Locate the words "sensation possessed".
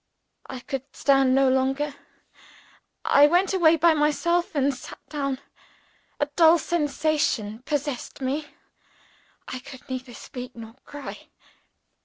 6.57-8.19